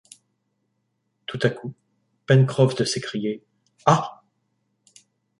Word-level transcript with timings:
Tout 1.27 1.37
à 1.43 1.51
coup, 1.51 1.75
Pencroff 2.25 2.73
de 2.73 2.85
s’écrier: 2.85 3.43
«Ah! 3.85 4.23